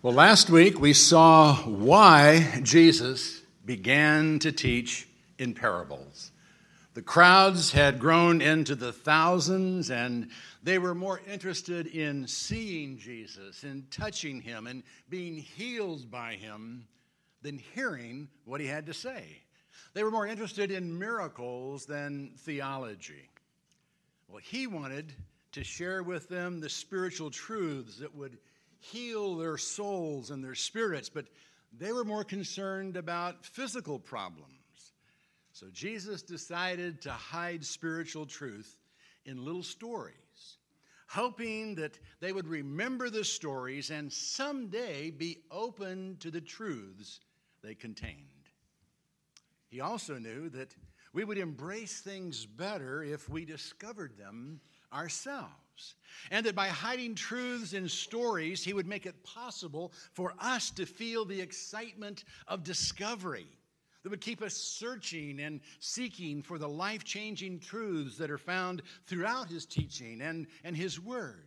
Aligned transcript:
Well, 0.00 0.14
last 0.14 0.48
week 0.48 0.78
we 0.78 0.92
saw 0.92 1.56
why 1.56 2.60
Jesus 2.62 3.42
began 3.64 4.38
to 4.38 4.52
teach 4.52 5.08
in 5.40 5.54
parables. 5.54 6.30
The 6.94 7.02
crowds 7.02 7.72
had 7.72 7.98
grown 7.98 8.40
into 8.40 8.76
the 8.76 8.92
thousands, 8.92 9.90
and 9.90 10.30
they 10.62 10.78
were 10.78 10.94
more 10.94 11.20
interested 11.28 11.88
in 11.88 12.28
seeing 12.28 12.98
Jesus 12.98 13.64
in 13.64 13.88
touching 13.90 14.40
him 14.40 14.68
and 14.68 14.84
being 15.08 15.34
healed 15.34 16.08
by 16.12 16.34
him 16.34 16.86
than 17.42 17.58
hearing 17.58 18.28
what 18.44 18.60
he 18.60 18.68
had 18.68 18.86
to 18.86 18.94
say. 18.94 19.24
They 19.94 20.04
were 20.04 20.12
more 20.12 20.28
interested 20.28 20.70
in 20.70 20.96
miracles 20.96 21.86
than 21.86 22.34
theology. 22.36 23.28
Well, 24.28 24.42
he 24.44 24.68
wanted 24.68 25.12
to 25.50 25.64
share 25.64 26.04
with 26.04 26.28
them 26.28 26.60
the 26.60 26.68
spiritual 26.68 27.32
truths 27.32 27.98
that 27.98 28.14
would 28.14 28.38
heal 28.78 29.36
their 29.36 29.58
souls 29.58 30.30
and 30.30 30.42
their 30.42 30.54
spirits, 30.54 31.08
but 31.08 31.26
they 31.76 31.92
were 31.92 32.04
more 32.04 32.24
concerned 32.24 32.96
about 32.96 33.44
physical 33.44 33.98
problems. 33.98 34.48
So 35.52 35.66
Jesus 35.72 36.22
decided 36.22 37.02
to 37.02 37.10
hide 37.10 37.64
spiritual 37.64 38.26
truth 38.26 38.78
in 39.26 39.44
little 39.44 39.62
stories, 39.62 40.58
hoping 41.08 41.74
that 41.76 41.98
they 42.20 42.32
would 42.32 42.46
remember 42.46 43.10
the 43.10 43.24
stories 43.24 43.90
and 43.90 44.12
someday 44.12 45.10
be 45.10 45.38
open 45.50 46.16
to 46.20 46.30
the 46.30 46.40
truths 46.40 47.20
they 47.62 47.74
contained. 47.74 48.24
He 49.68 49.80
also 49.80 50.18
knew 50.18 50.48
that 50.50 50.74
we 51.12 51.24
would 51.24 51.38
embrace 51.38 52.00
things 52.00 52.46
better 52.46 53.02
if 53.02 53.28
we 53.28 53.44
discovered 53.44 54.16
them 54.16 54.60
ourselves 54.92 55.94
and 56.30 56.44
that 56.46 56.54
by 56.54 56.68
hiding 56.68 57.14
truths 57.14 57.72
in 57.72 57.88
stories, 57.88 58.62
he 58.62 58.72
would 58.72 58.86
make 58.86 59.06
it 59.06 59.22
possible 59.24 59.92
for 60.12 60.34
us 60.40 60.70
to 60.70 60.86
feel 60.86 61.24
the 61.24 61.40
excitement 61.40 62.24
of 62.46 62.64
discovery 62.64 63.46
that 64.02 64.10
would 64.10 64.20
keep 64.20 64.42
us 64.42 64.54
searching 64.54 65.40
and 65.40 65.60
seeking 65.80 66.42
for 66.42 66.58
the 66.58 66.68
life 66.68 67.04
changing 67.04 67.58
truths 67.58 68.16
that 68.18 68.30
are 68.30 68.38
found 68.38 68.82
throughout 69.06 69.48
his 69.48 69.66
teaching 69.66 70.20
and, 70.22 70.46
and 70.64 70.76
his 70.76 71.00
word. 71.00 71.46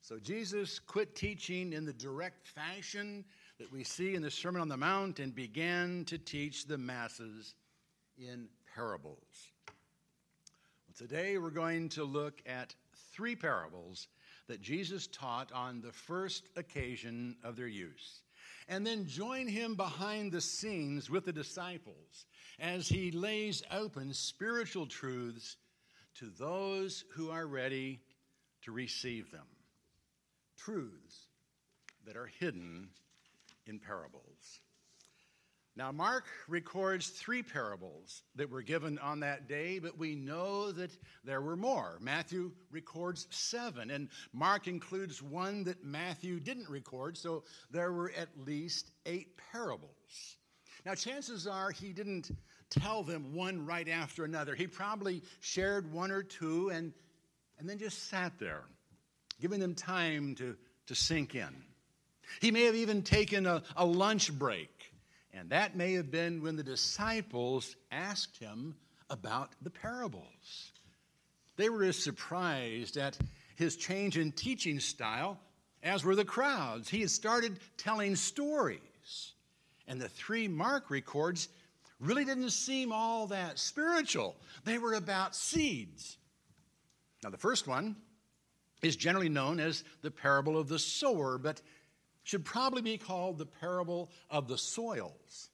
So 0.00 0.18
Jesus 0.18 0.78
quit 0.80 1.14
teaching 1.14 1.72
in 1.72 1.84
the 1.84 1.92
direct 1.92 2.46
fashion 2.48 3.24
that 3.58 3.70
we 3.70 3.84
see 3.84 4.16
in 4.16 4.22
the 4.22 4.30
Sermon 4.30 4.60
on 4.60 4.68
the 4.68 4.76
Mount 4.76 5.20
and 5.20 5.34
began 5.34 6.04
to 6.06 6.18
teach 6.18 6.66
the 6.66 6.78
masses 6.78 7.54
in 8.18 8.48
parables. 8.74 9.51
Today 11.02 11.36
we're 11.36 11.50
going 11.50 11.88
to 11.88 12.04
look 12.04 12.40
at 12.46 12.76
three 13.12 13.34
parables 13.34 14.06
that 14.46 14.62
Jesus 14.62 15.08
taught 15.08 15.50
on 15.50 15.80
the 15.80 15.90
first 15.90 16.44
occasion 16.54 17.34
of 17.42 17.56
their 17.56 17.66
use. 17.66 18.20
And 18.68 18.86
then 18.86 19.08
join 19.08 19.48
him 19.48 19.74
behind 19.74 20.30
the 20.30 20.40
scenes 20.40 21.10
with 21.10 21.24
the 21.24 21.32
disciples 21.32 22.24
as 22.60 22.86
he 22.86 23.10
lays 23.10 23.64
open 23.72 24.14
spiritual 24.14 24.86
truths 24.86 25.56
to 26.20 26.30
those 26.38 27.02
who 27.16 27.30
are 27.30 27.48
ready 27.48 27.98
to 28.62 28.70
receive 28.70 29.32
them. 29.32 29.48
Truths 30.56 31.26
that 32.06 32.16
are 32.16 32.30
hidden 32.38 32.90
in 33.66 33.80
parables. 33.80 34.60
Now, 35.74 35.90
Mark 35.90 36.26
records 36.48 37.08
three 37.08 37.42
parables 37.42 38.22
that 38.36 38.50
were 38.50 38.60
given 38.60 38.98
on 38.98 39.20
that 39.20 39.48
day, 39.48 39.78
but 39.78 39.96
we 39.96 40.14
know 40.14 40.70
that 40.70 40.90
there 41.24 41.40
were 41.40 41.56
more. 41.56 41.96
Matthew 41.98 42.52
records 42.70 43.26
seven, 43.30 43.90
and 43.90 44.10
Mark 44.34 44.68
includes 44.68 45.22
one 45.22 45.64
that 45.64 45.82
Matthew 45.82 46.40
didn't 46.40 46.68
record, 46.68 47.16
so 47.16 47.44
there 47.70 47.90
were 47.90 48.12
at 48.14 48.28
least 48.36 48.90
eight 49.06 49.38
parables. 49.50 50.36
Now, 50.84 50.94
chances 50.94 51.46
are 51.46 51.70
he 51.70 51.94
didn't 51.94 52.30
tell 52.68 53.02
them 53.02 53.34
one 53.34 53.64
right 53.64 53.88
after 53.88 54.24
another. 54.24 54.54
He 54.54 54.66
probably 54.66 55.22
shared 55.40 55.90
one 55.90 56.10
or 56.10 56.22
two 56.22 56.68
and, 56.68 56.92
and 57.58 57.66
then 57.68 57.78
just 57.78 58.10
sat 58.10 58.38
there, 58.38 58.64
giving 59.40 59.60
them 59.60 59.74
time 59.74 60.34
to, 60.34 60.54
to 60.88 60.94
sink 60.94 61.34
in. 61.34 61.64
He 62.42 62.50
may 62.50 62.64
have 62.64 62.74
even 62.74 63.02
taken 63.02 63.46
a, 63.46 63.62
a 63.74 63.86
lunch 63.86 64.32
break 64.32 64.81
and 65.32 65.50
that 65.50 65.76
may 65.76 65.94
have 65.94 66.10
been 66.10 66.42
when 66.42 66.56
the 66.56 66.62
disciples 66.62 67.76
asked 67.90 68.38
him 68.38 68.74
about 69.10 69.52
the 69.62 69.70
parables. 69.70 70.72
They 71.56 71.68
were 71.68 71.84
as 71.84 71.96
surprised 71.96 72.96
at 72.96 73.18
his 73.56 73.76
change 73.76 74.18
in 74.18 74.32
teaching 74.32 74.80
style 74.80 75.38
as 75.82 76.04
were 76.04 76.16
the 76.16 76.24
crowds. 76.24 76.88
He 76.88 77.00
had 77.00 77.10
started 77.10 77.58
telling 77.76 78.16
stories. 78.16 79.32
And 79.88 80.00
the 80.00 80.08
three 80.08 80.48
Mark 80.48 80.90
records 80.90 81.48
really 81.98 82.24
didn't 82.24 82.50
seem 82.50 82.92
all 82.92 83.26
that 83.28 83.58
spiritual, 83.58 84.36
they 84.64 84.78
were 84.78 84.94
about 84.94 85.36
seeds. 85.36 86.18
Now, 87.22 87.30
the 87.30 87.38
first 87.38 87.68
one 87.68 87.96
is 88.82 88.96
generally 88.96 89.28
known 89.28 89.60
as 89.60 89.84
the 90.02 90.10
parable 90.10 90.58
of 90.58 90.68
the 90.68 90.78
sower, 90.78 91.38
but 91.38 91.62
should 92.24 92.44
probably 92.44 92.82
be 92.82 92.98
called 92.98 93.38
the 93.38 93.46
parable 93.46 94.10
of 94.30 94.48
the 94.48 94.58
soils. 94.58 95.50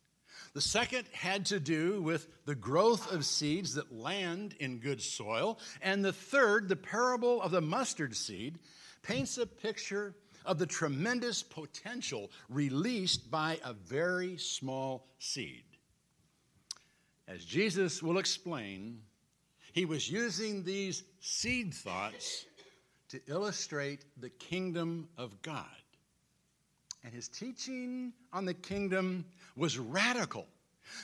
The 0.55 0.61
second 0.61 1.07
had 1.13 1.47
to 1.47 1.61
do 1.61 2.01
with 2.03 2.29
the 2.45 2.55
growth 2.55 3.13
of 3.13 3.25
seeds 3.25 3.75
that 3.75 3.93
land 3.93 4.55
in 4.61 4.79
good 4.79 5.03
soil. 5.03 5.59
And 5.83 6.05
the 6.05 6.13
third, 6.13 6.69
the 6.69 6.77
parable 6.77 7.43
of 7.43 7.51
the 7.51 7.61
mustard 7.61 8.17
seed, 8.17 8.59
paints 9.03 9.39
a 9.39 9.47
picture 9.47 10.15
of 10.45 10.59
the 10.59 10.67
tremendous 10.67 11.43
potential 11.43 12.31
released 12.49 13.31
by 13.31 13.61
a 13.65 13.73
very 13.73 14.37
small 14.39 15.07
seed. 15.19 15.65
As 17.27 17.45
Jesus 17.45 18.03
will 18.03 18.19
explain, 18.19 19.03
he 19.73 19.85
was 19.85 20.11
using 20.11 20.65
these 20.65 21.05
seed 21.21 21.75
thoughts 21.75 22.47
to 23.11 23.21
illustrate 23.27 24.05
the 24.17 24.31
kingdom 24.31 25.09
of 25.19 25.43
God. 25.43 25.67
And 27.05 27.13
his 27.13 27.29
teaching 27.29 28.13
on 28.33 28.45
the 28.45 28.55
kingdom 28.55 29.25
was 29.57 29.79
radical, 29.79 30.47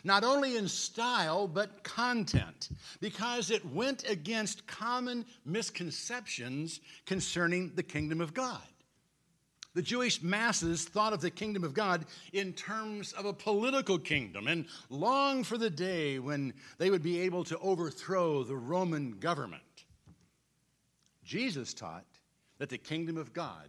not 0.02 0.24
only 0.24 0.56
in 0.56 0.68
style, 0.68 1.46
but 1.46 1.82
content, 1.84 2.70
because 3.00 3.50
it 3.50 3.64
went 3.64 4.08
against 4.08 4.66
common 4.66 5.24
misconceptions 5.44 6.80
concerning 7.06 7.72
the 7.74 7.82
kingdom 7.82 8.20
of 8.20 8.34
God. 8.34 8.62
The 9.74 9.82
Jewish 9.82 10.22
masses 10.22 10.84
thought 10.84 11.12
of 11.12 11.20
the 11.20 11.30
kingdom 11.30 11.64
of 11.64 11.74
God 11.74 12.06
in 12.32 12.52
terms 12.52 13.12
of 13.12 13.24
a 13.24 13.32
political 13.32 13.98
kingdom 13.98 14.46
and 14.46 14.66
longed 14.88 15.48
for 15.48 15.58
the 15.58 15.70
day 15.70 16.20
when 16.20 16.54
they 16.78 16.90
would 16.90 17.02
be 17.02 17.20
able 17.20 17.42
to 17.44 17.58
overthrow 17.58 18.44
the 18.44 18.56
Roman 18.56 19.18
government. 19.18 19.62
Jesus 21.24 21.74
taught 21.74 22.04
that 22.58 22.68
the 22.68 22.78
kingdom 22.78 23.16
of 23.16 23.32
God 23.32 23.68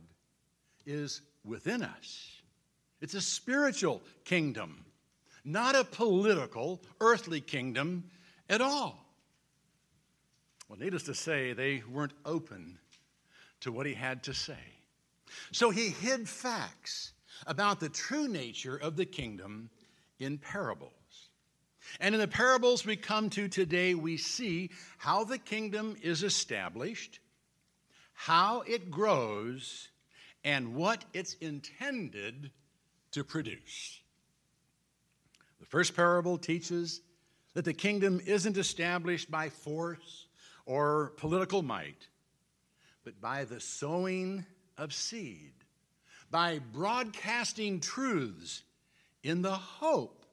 is 0.86 1.22
within 1.46 1.84
us. 1.84 2.42
It's 3.02 3.14
a 3.14 3.22
spiritual 3.22 4.02
kingdom, 4.24 4.86
not 5.44 5.76
a 5.76 5.84
political, 5.84 6.82
earthly 7.00 7.42
kingdom 7.42 8.06
at 8.50 8.62
all. 8.62 9.06
Well, 10.68 10.80
needless 10.80 11.04
to 11.04 11.14
say, 11.14 11.54
they 11.54 11.84
weren't 11.92 12.14
open 12.26 12.80
to 13.62 13.72
what 13.72 13.86
he 13.86 13.94
had 13.94 14.24
to 14.24 14.34
say. 14.34 14.58
So 15.52 15.70
he 15.70 15.90
hid 15.90 16.28
facts 16.28 17.12
about 17.46 17.80
the 17.80 17.90
true 17.90 18.28
nature 18.28 18.76
of 18.76 18.96
the 18.96 19.06
kingdom 19.06 19.70
in 20.20 20.38
parables. 20.38 20.92
And 22.00 22.16
in 22.16 22.22
the 22.22 22.28
parables 22.28 22.86
we 22.86 22.96
come 22.96 23.30
to 23.32 23.48
today, 23.48 23.94
we 23.94 24.18
see 24.18 24.72
how 24.98 25.24
the 25.24 25.38
kingdom 25.38 25.96
is 26.02 26.24
established, 26.24 27.20
how 28.14 28.62
it 28.62 28.90
grows, 28.90 29.90
and 30.46 30.76
what 30.76 31.04
it's 31.14 31.34
intended 31.42 32.52
to 33.12 33.24
produce. 33.24 34.00
The 35.60 35.66
first 35.66 35.96
parable 35.96 36.38
teaches 36.38 37.02
that 37.56 37.66
the 37.66 37.74
kingdom 37.74 38.22
isn't 38.26 38.56
established 38.56 39.32
by 39.32 39.50
force 39.50 40.28
or 40.68 41.14
political 41.18 41.64
might, 41.64 42.08
but 43.04 43.20
by 43.20 43.44
the 43.46 43.60
sowing 43.60 44.46
of 44.78 44.94
seed, 44.94 45.54
by 46.30 46.60
broadcasting 46.74 47.80
truths 47.80 48.64
in 49.24 49.42
the 49.42 49.56
hope 49.56 50.26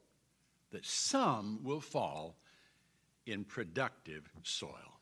that 0.73 0.85
some 0.85 1.61
will 1.63 1.81
fall 1.81 2.37
in 3.25 3.45
productive 3.45 4.29
soil. 4.43 5.01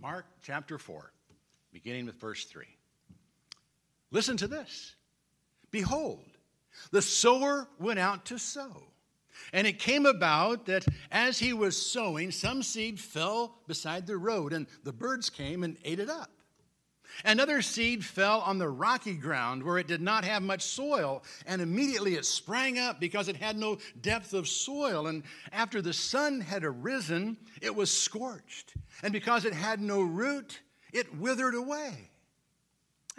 Mark 0.00 0.26
chapter 0.42 0.78
4, 0.78 1.12
beginning 1.72 2.06
with 2.06 2.20
verse 2.20 2.44
3. 2.44 2.64
Listen 4.10 4.36
to 4.38 4.48
this. 4.48 4.94
Behold, 5.70 6.24
the 6.90 7.02
sower 7.02 7.68
went 7.78 7.98
out 7.98 8.24
to 8.26 8.38
sow. 8.38 8.84
And 9.52 9.66
it 9.66 9.78
came 9.78 10.06
about 10.06 10.66
that 10.66 10.84
as 11.10 11.38
he 11.38 11.52
was 11.52 11.76
sowing, 11.76 12.30
some 12.30 12.62
seed 12.62 13.00
fell 13.00 13.58
beside 13.66 14.06
the 14.06 14.16
road, 14.16 14.52
and 14.52 14.66
the 14.84 14.92
birds 14.92 15.30
came 15.30 15.64
and 15.64 15.76
ate 15.84 16.00
it 16.00 16.10
up. 16.10 16.30
Another 17.24 17.60
seed 17.60 18.04
fell 18.04 18.40
on 18.40 18.58
the 18.58 18.68
rocky 18.68 19.14
ground 19.14 19.62
where 19.62 19.78
it 19.78 19.88
did 19.88 20.00
not 20.00 20.24
have 20.24 20.42
much 20.42 20.62
soil, 20.62 21.24
and 21.46 21.60
immediately 21.60 22.14
it 22.14 22.24
sprang 22.24 22.78
up 22.78 23.00
because 23.00 23.28
it 23.28 23.36
had 23.36 23.56
no 23.56 23.78
depth 24.00 24.32
of 24.32 24.46
soil. 24.46 25.08
And 25.08 25.24
after 25.52 25.82
the 25.82 25.92
sun 25.92 26.40
had 26.40 26.64
arisen, 26.64 27.36
it 27.60 27.74
was 27.74 27.90
scorched. 27.90 28.74
And 29.02 29.12
because 29.12 29.44
it 29.44 29.54
had 29.54 29.80
no 29.80 30.00
root, 30.02 30.60
it 30.92 31.16
withered 31.16 31.54
away. 31.54 32.09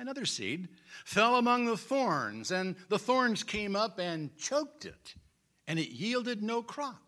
Another 0.01 0.25
seed 0.25 0.67
fell 1.05 1.35
among 1.35 1.65
the 1.65 1.77
thorns, 1.77 2.51
and 2.51 2.75
the 2.89 2.99
thorns 2.99 3.43
came 3.43 3.75
up 3.75 3.99
and 3.99 4.35
choked 4.35 4.85
it, 4.85 5.13
and 5.67 5.77
it 5.77 5.91
yielded 5.91 6.41
no 6.41 6.63
crop 6.63 7.01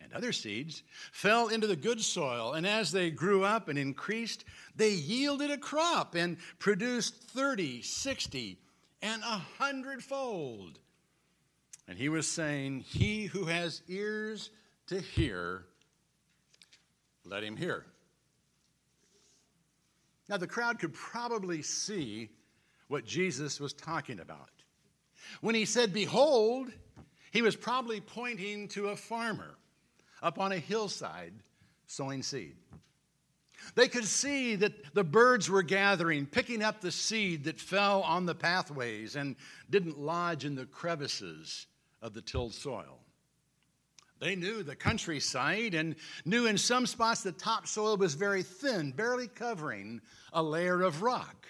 and 0.00 0.16
other 0.16 0.32
seeds 0.32 0.82
fell 1.12 1.48
into 1.48 1.66
the 1.66 1.76
good 1.76 2.00
soil, 2.00 2.54
and 2.54 2.66
as 2.66 2.90
they 2.90 3.10
grew 3.10 3.44
up 3.44 3.68
and 3.68 3.78
increased, 3.78 4.44
they 4.74 4.90
yielded 4.90 5.50
a 5.50 5.58
crop 5.58 6.14
and 6.14 6.36
produced 6.58 7.14
30, 7.30 7.82
60, 7.82 8.58
and 9.02 9.22
a 9.22 9.42
hundredfold. 9.58 10.78
And 11.86 11.98
he 11.98 12.08
was 12.08 12.26
saying, 12.26 12.80
He 12.80 13.26
who 13.26 13.46
has 13.46 13.82
ears 13.88 14.50
to 14.86 15.00
hear, 15.00 15.64
let 17.24 17.44
him 17.44 17.56
hear. 17.56 17.84
Now, 20.30 20.36
the 20.36 20.46
crowd 20.46 20.78
could 20.78 20.94
probably 20.94 21.60
see 21.60 22.30
what 22.86 23.04
Jesus 23.04 23.58
was 23.58 23.72
talking 23.72 24.20
about. 24.20 24.48
When 25.40 25.56
he 25.56 25.64
said, 25.64 25.92
Behold, 25.92 26.70
he 27.32 27.42
was 27.42 27.56
probably 27.56 28.00
pointing 28.00 28.68
to 28.68 28.90
a 28.90 28.96
farmer 28.96 29.56
up 30.22 30.38
on 30.38 30.52
a 30.52 30.58
hillside 30.58 31.34
sowing 31.88 32.22
seed. 32.22 32.54
They 33.74 33.88
could 33.88 34.04
see 34.04 34.54
that 34.54 34.94
the 34.94 35.02
birds 35.02 35.50
were 35.50 35.64
gathering, 35.64 36.26
picking 36.26 36.62
up 36.62 36.80
the 36.80 36.92
seed 36.92 37.44
that 37.44 37.60
fell 37.60 38.02
on 38.02 38.24
the 38.24 38.34
pathways 38.34 39.16
and 39.16 39.34
didn't 39.68 39.98
lodge 39.98 40.44
in 40.44 40.54
the 40.54 40.64
crevices 40.64 41.66
of 42.00 42.14
the 42.14 42.22
tilled 42.22 42.54
soil. 42.54 43.00
They 44.20 44.36
knew 44.36 44.62
the 44.62 44.76
countryside 44.76 45.74
and 45.74 45.96
knew 46.26 46.46
in 46.46 46.58
some 46.58 46.86
spots 46.86 47.22
the 47.22 47.32
topsoil 47.32 47.96
was 47.96 48.14
very 48.14 48.42
thin, 48.42 48.92
barely 48.92 49.28
covering 49.28 50.02
a 50.32 50.42
layer 50.42 50.82
of 50.82 51.02
rock. 51.02 51.46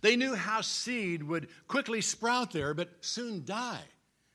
They 0.00 0.16
knew 0.16 0.34
how 0.34 0.60
seed 0.60 1.22
would 1.22 1.48
quickly 1.68 2.00
sprout 2.00 2.50
there, 2.50 2.74
but 2.74 2.90
soon 3.00 3.44
die 3.44 3.84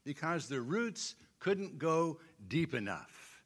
because 0.06 0.48
the 0.48 0.62
roots 0.62 1.16
couldn't 1.40 1.78
go 1.78 2.20
deep 2.48 2.74
enough. 2.74 3.44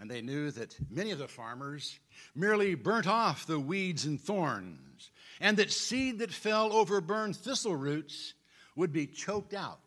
And 0.00 0.10
they 0.10 0.22
knew 0.22 0.50
that 0.52 0.76
many 0.90 1.10
of 1.10 1.18
the 1.18 1.28
farmers 1.28 1.98
merely 2.34 2.74
burnt 2.74 3.06
off 3.06 3.46
the 3.46 3.60
weeds 3.60 4.06
and 4.06 4.20
thorns, 4.20 5.10
and 5.40 5.56
that 5.58 5.70
seed 5.70 6.18
that 6.18 6.32
fell 6.32 6.72
over 6.72 7.00
burned 7.00 7.36
thistle 7.36 7.76
roots 7.76 8.34
would 8.74 8.92
be 8.92 9.06
choked 9.06 9.54
out 9.54 9.78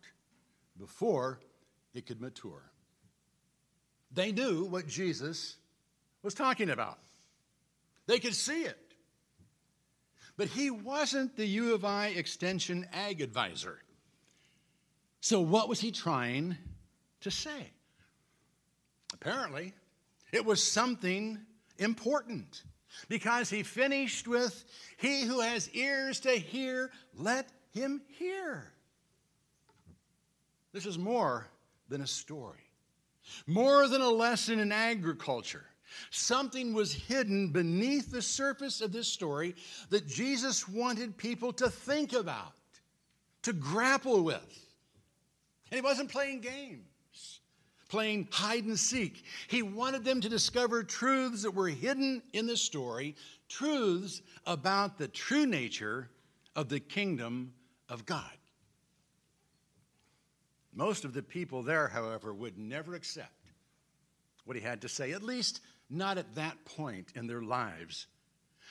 before 0.78 1.40
it 1.94 2.06
could 2.06 2.22
mature. 2.22 2.72
They 4.18 4.32
knew 4.32 4.66
what 4.66 4.88
Jesus 4.88 5.58
was 6.24 6.34
talking 6.34 6.72
about, 6.72 6.98
they 8.08 8.18
could 8.18 8.34
see 8.34 8.64
it. 8.64 8.80
But 10.38 10.48
he 10.48 10.72
wasn't 10.72 11.36
the 11.36 11.46
U 11.46 11.76
of 11.76 11.86
I 11.86 12.08
Extension 12.08 12.88
Ag 12.94 13.22
Advisor. 13.22 13.80
So, 15.20 15.40
what 15.40 15.70
was 15.70 15.80
he 15.80 15.92
trying 15.92 16.58
to 17.22 17.30
say? 17.30 17.70
Apparently, 19.14 19.76
it 20.32 20.44
was 20.44 20.64
something 20.64 21.38
important 21.78 22.64
because 23.10 23.52
he 23.52 23.62
finished 23.62 24.28
with, 24.28 24.66
He 24.98 25.26
who 25.26 25.42
has 25.42 25.70
ears 25.76 26.22
to 26.22 26.32
hear, 26.32 26.90
let 27.14 27.48
him 27.72 28.02
hear. 28.18 28.74
This 30.74 30.88
is 30.88 30.98
more 30.98 31.48
than 31.88 32.02
a 32.02 32.08
story, 32.08 32.67
more 33.46 33.88
than 33.88 34.02
a 34.02 34.10
lesson 34.10 34.60
in 34.60 34.72
agriculture. 34.72 35.66
Something 36.12 36.74
was 36.74 36.94
hidden 36.94 37.52
beneath 37.52 38.12
the 38.12 38.22
surface 38.22 38.82
of 38.82 38.92
this 38.92 39.08
story 39.08 39.56
that 39.90 40.08
Jesus 40.08 40.68
wanted 40.68 41.18
people 41.18 41.54
to 41.54 41.70
think 41.70 42.14
about, 42.14 42.54
to 43.44 43.54
grapple 43.54 44.24
with. 44.24 44.66
And 45.72 45.78
he 45.78 45.82
wasn't 45.82 46.10
playing 46.10 46.42
games 46.42 46.88
playing 47.90 48.28
hide 48.32 48.66
and 48.66 48.78
seek. 48.78 49.24
He 49.48 49.62
wanted 49.62 50.04
them 50.04 50.22
to 50.22 50.30
discover 50.30 50.84
truths 50.84 51.44
that 51.44 51.52
were 51.52 51.70
hidden 51.70 52.22
in 52.34 52.48
the 52.48 52.58
story, 52.58 53.16
truths 53.50 54.22
about 54.46 54.98
the 54.98 55.08
true 55.08 55.46
nature 55.46 56.10
of 56.56 56.70
the 56.70 56.80
kingdom 56.80 57.54
of 57.90 58.06
God. 58.06 58.32
Most 60.78 61.06
of 61.06 61.14
the 61.14 61.24
people 61.24 61.64
there, 61.64 61.88
however, 61.88 62.32
would 62.36 62.60
never 62.60 62.94
accept 62.94 63.32
what 64.46 64.56
he 64.56 64.62
had 64.62 64.80
to 64.84 64.88
say, 64.88 65.12
at 65.12 65.24
least 65.24 65.62
not 65.90 66.20
at 66.20 66.36
that 66.36 66.64
point 66.66 67.12
in 67.16 67.26
their 67.26 67.42
lives. 67.42 68.06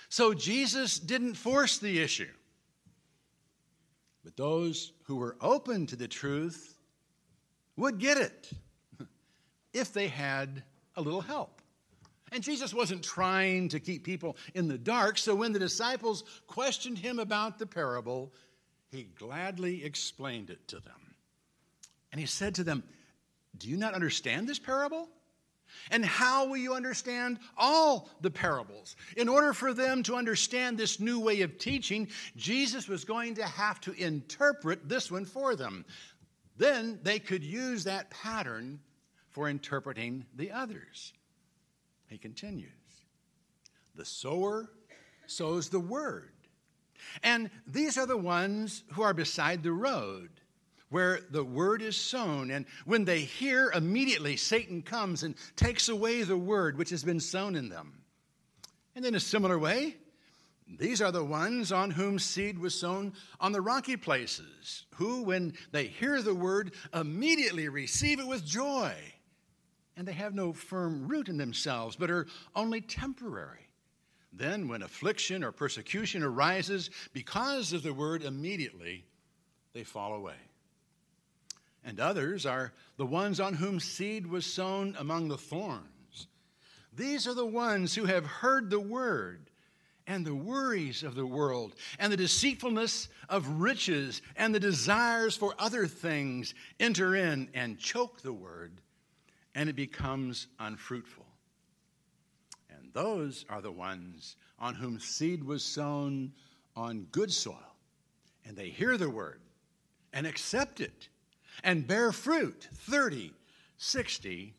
So 0.09 0.33
Jesus 0.33 1.01
didn't 1.01 1.35
force 1.35 1.79
the 1.79 2.01
issue. 2.01 2.31
But 4.23 4.37
those 4.37 4.93
who 5.03 5.17
were 5.17 5.37
open 5.41 5.85
to 5.89 5.97
the 5.97 6.07
truth 6.07 6.79
would 7.77 7.99
get 7.99 8.19
it 8.19 8.51
if 9.73 9.93
they 9.93 10.07
had 10.07 10.63
a 10.95 11.03
little 11.03 11.21
help. 11.21 11.61
And 12.31 12.41
Jesus 12.41 12.73
wasn't 12.73 13.03
trying 13.03 13.69
to 13.71 13.81
keep 13.81 14.05
people 14.05 14.37
in 14.55 14.69
the 14.69 14.79
dark, 14.79 15.19
so 15.19 15.35
when 15.35 15.53
the 15.53 15.59
disciples 15.59 16.23
questioned 16.47 16.99
him 16.99 17.19
about 17.19 17.59
the 17.59 17.67
parable, 17.67 18.33
he 18.93 19.09
gladly 19.19 19.85
explained 19.85 20.51
it 20.51 20.69
to 20.69 20.77
them. 20.77 21.06
And 22.13 22.21
he 22.21 22.27
said 22.27 22.55
to 22.57 22.65
them, 22.65 22.83
Do 23.59 23.69
you 23.69 23.77
not 23.77 23.95
understand 23.95 24.49
this 24.49 24.59
parable? 24.59 25.09
And 25.91 26.05
how 26.05 26.47
will 26.47 26.57
you 26.57 26.75
understand 26.75 27.39
all 27.57 28.09
the 28.21 28.31
parables? 28.31 28.97
In 29.17 29.29
order 29.29 29.53
for 29.53 29.73
them 29.75 30.03
to 30.05 30.15
understand 30.15 30.79
this 30.79 31.01
new 31.01 31.21
way 31.21 31.43
of 31.43 31.59
teaching, 31.59 32.09
Jesus 32.37 32.89
was 32.89 33.05
going 33.05 33.35
to 33.35 33.45
have 33.45 33.81
to 33.83 33.93
interpret 33.93 34.89
this 34.89 35.11
one 35.11 35.25
for 35.25 35.57
them. 35.57 35.85
Then 36.57 37.01
they 37.03 37.19
could 37.19 37.45
use 37.45 37.85
that 37.85 38.11
pattern 38.11 38.81
for 39.31 39.49
interpreting 39.49 40.25
the 40.35 40.53
others. 40.53 41.13
He 42.09 42.19
continues 42.19 42.71
The 43.95 44.05
sower 44.05 44.71
sows 45.27 45.69
the 45.69 45.81
word. 45.81 46.33
And 47.23 47.51
these 47.67 47.99
are 47.99 48.07
the 48.07 48.17
ones 48.17 48.83
who 48.93 49.03
are 49.03 49.15
beside 49.15 49.63
the 49.63 49.73
road 49.73 50.31
where 50.91 51.21
the 51.31 51.45
word 51.45 51.83
is 51.83 51.97
sown. 51.97 52.51
And 52.51 52.67
when 52.85 53.05
they 53.05 53.21
hear, 53.21 53.71
immediately 53.73 54.37
Satan 54.37 54.83
comes 54.83 55.23
and 55.23 55.35
takes 55.57 55.89
away 55.89 56.23
the 56.23 56.37
word 56.37 56.79
which 56.79 56.91
has 56.91 57.03
been 57.03 57.21
sown 57.21 57.57
in 57.57 57.69
them. 57.69 58.03
And 58.95 59.05
in 59.05 59.15
a 59.15 59.21
similar 59.21 59.59
way, 59.59 59.97
these 60.79 61.01
are 61.01 61.13
the 61.13 61.25
ones 61.25 61.71
on 61.71 61.91
whom 61.91 62.19
seed 62.19 62.59
was 62.59 62.75
sown 62.75 63.13
on 63.41 63.53
the 63.53 63.61
rocky 63.61 63.97
places, 63.97 64.87
who, 64.95 65.23
when 65.23 65.55
they 65.71 65.87
hear 65.87 66.23
the 66.23 66.35
word, 66.35 66.73
immediately 66.93 67.69
receive 67.69 68.19
it 68.19 68.27
with 68.27 68.45
joy 68.45 68.95
and 69.97 70.07
they 70.07 70.13
have 70.13 70.35
no 70.35 70.53
firm 70.53 71.09
root 71.09 71.29
in 71.29 71.39
themselves, 71.39 71.97
but 71.97 72.11
are 72.11 72.27
only 72.55 72.81
temporary. 72.81 73.69
Then, 74.33 74.69
when 74.69 74.83
affliction 74.83 75.43
or 75.43 75.53
persecution 75.53 76.23
arises 76.23 76.91
because 77.15 77.73
of 77.73 77.83
the 77.83 77.95
word, 77.95 78.23
immediately 78.23 79.07
they 79.73 79.85
fall 79.85 80.15
away. 80.15 80.37
And 81.87 81.99
others 81.99 82.45
are 82.45 82.75
the 82.99 83.07
ones 83.07 83.41
on 83.41 83.55
whom 83.55 83.81
seed 83.81 84.27
was 84.27 84.45
sown 84.45 84.95
among 84.99 85.29
the 85.29 85.39
thorns. 85.39 86.27
These 86.93 87.27
are 87.27 87.35
the 87.35 87.47
ones 87.47 87.95
who 87.95 88.05
have 88.05 88.27
heard 88.27 88.69
the 88.69 88.81
word, 88.81 89.49
and 90.07 90.27
the 90.27 90.35
worries 90.35 91.03
of 91.03 91.15
the 91.15 91.27
world, 91.27 91.75
and 91.99 92.13
the 92.13 92.19
deceitfulness 92.19 93.09
of 93.31 93.49
riches, 93.61 94.21
and 94.37 94.55
the 94.55 94.61
desires 94.61 95.35
for 95.35 95.55
other 95.59 95.87
things 95.87 96.53
enter 96.79 97.17
in 97.17 97.49
and 97.55 97.79
choke 97.79 98.21
the 98.21 98.33
word 98.33 98.83
and 99.57 99.71
it 99.71 99.75
becomes 99.75 100.49
unfruitful. 100.61 101.25
And 102.69 102.93
those 102.93 103.47
are 103.49 103.63
the 103.63 103.73
ones 103.73 104.37
on 104.59 104.75
whom 104.75 105.01
seed 105.01 105.43
was 105.43 105.65
sown 105.65 106.31
on 106.77 107.07
good 107.11 107.33
soil, 107.33 107.75
and 108.45 108.55
they 108.55 108.69
hear 108.69 108.99
the 108.99 109.09
word 109.09 109.41
and 110.13 110.27
accept 110.27 110.81
it 110.81 111.09
and 111.65 111.87
bear 111.87 112.13
fruit 112.13 112.69
30, 112.73 113.33
60, 113.79 114.55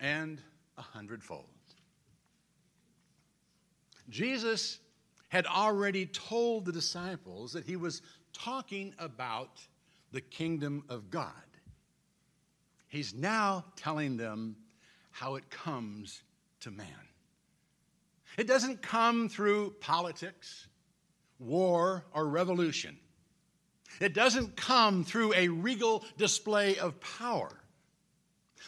and 0.00 0.40
a 0.76 0.82
hundredfold. 0.82 1.44
Jesus 4.08 4.78
had 5.28 5.46
already 5.46 6.06
told 6.06 6.64
the 6.64 6.72
disciples 6.72 7.52
that 7.52 7.64
he 7.64 7.76
was 7.76 8.02
talking 8.32 8.94
about 8.98 9.60
the 10.12 10.20
kingdom 10.20 10.84
of 10.88 11.10
God. 11.10 11.32
He's 12.88 13.12
now 13.12 13.64
telling 13.74 14.16
them 14.16 14.56
how 15.10 15.34
it 15.34 15.50
comes 15.50 16.22
to 16.60 16.70
man. 16.70 16.86
It 18.38 18.46
doesn't 18.46 18.82
come 18.82 19.28
through 19.28 19.74
politics, 19.80 20.68
war, 21.38 22.04
or 22.14 22.28
revolution. 22.28 22.98
It 24.00 24.14
doesn't 24.14 24.56
come 24.56 25.04
through 25.04 25.34
a 25.34 25.48
regal 25.48 26.04
display 26.16 26.78
of 26.78 27.00
power. 27.00 27.52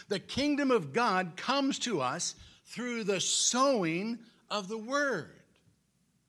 The 0.09 0.19
kingdom 0.19 0.71
of 0.71 0.93
God 0.93 1.37
comes 1.37 1.79
to 1.81 2.01
us 2.01 2.35
through 2.67 3.05
the 3.05 3.21
sowing 3.21 4.19
of 4.51 4.69
the 4.69 4.79
word, 4.79 5.41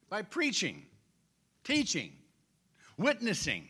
by 0.10 0.22
preaching, 0.22 0.86
teaching, 1.64 2.12
witnessing, 2.98 3.68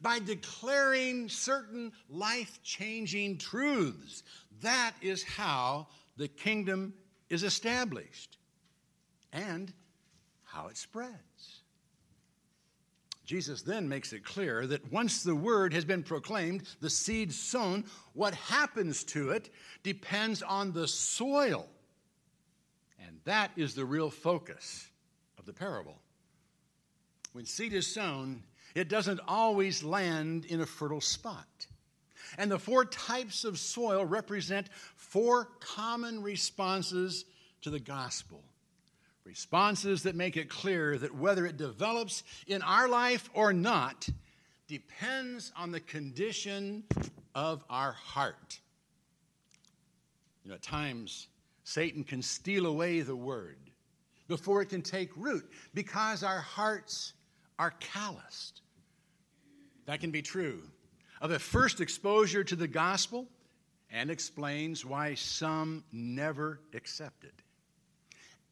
by 0.00 0.18
declaring 0.18 1.28
certain 1.28 1.92
life 2.08 2.60
changing 2.62 3.38
truths. 3.38 4.22
That 4.62 4.94
is 5.02 5.22
how 5.22 5.88
the 6.16 6.28
kingdom 6.28 6.94
is 7.28 7.42
established 7.42 8.38
and 9.32 9.72
how 10.44 10.68
it 10.68 10.76
spreads. 10.76 11.63
Jesus 13.24 13.62
then 13.62 13.88
makes 13.88 14.12
it 14.12 14.24
clear 14.24 14.66
that 14.66 14.92
once 14.92 15.22
the 15.22 15.34
word 15.34 15.72
has 15.72 15.84
been 15.84 16.02
proclaimed, 16.02 16.64
the 16.80 16.90
seed 16.90 17.32
sown, 17.32 17.84
what 18.12 18.34
happens 18.34 19.02
to 19.04 19.30
it 19.30 19.50
depends 19.82 20.42
on 20.42 20.72
the 20.72 20.86
soil. 20.86 21.66
And 23.06 23.18
that 23.24 23.50
is 23.56 23.74
the 23.74 23.84
real 23.84 24.10
focus 24.10 24.88
of 25.38 25.46
the 25.46 25.54
parable. 25.54 25.98
When 27.32 27.46
seed 27.46 27.72
is 27.72 27.86
sown, 27.86 28.42
it 28.74 28.88
doesn't 28.88 29.20
always 29.26 29.82
land 29.82 30.44
in 30.44 30.60
a 30.60 30.66
fertile 30.66 31.00
spot. 31.00 31.66
And 32.36 32.50
the 32.50 32.58
four 32.58 32.84
types 32.84 33.44
of 33.44 33.58
soil 33.58 34.04
represent 34.04 34.68
four 34.96 35.48
common 35.60 36.22
responses 36.22 37.24
to 37.62 37.70
the 37.70 37.80
gospel. 37.80 38.42
Responses 39.24 40.02
that 40.02 40.14
make 40.14 40.36
it 40.36 40.50
clear 40.50 40.98
that 40.98 41.14
whether 41.14 41.46
it 41.46 41.56
develops 41.56 42.24
in 42.46 42.60
our 42.62 42.88
life 42.88 43.30
or 43.32 43.52
not 43.52 44.08
depends 44.68 45.50
on 45.56 45.70
the 45.70 45.80
condition 45.80 46.84
of 47.34 47.64
our 47.70 47.92
heart. 47.92 48.60
You 50.42 50.50
know, 50.50 50.56
at 50.56 50.62
times, 50.62 51.28
Satan 51.64 52.04
can 52.04 52.20
steal 52.20 52.66
away 52.66 53.00
the 53.00 53.16
word 53.16 53.56
before 54.28 54.60
it 54.60 54.68
can 54.68 54.82
take 54.82 55.10
root 55.16 55.50
because 55.72 56.22
our 56.22 56.40
hearts 56.40 57.14
are 57.58 57.72
calloused. 57.80 58.60
That 59.86 60.00
can 60.00 60.10
be 60.10 60.22
true 60.22 60.62
of 61.20 61.30
a 61.30 61.38
first 61.38 61.80
exposure 61.80 62.44
to 62.44 62.56
the 62.56 62.68
gospel 62.68 63.26
and 63.90 64.10
explains 64.10 64.84
why 64.84 65.14
some 65.14 65.84
never 65.92 66.60
accept 66.74 67.24
it. 67.24 67.43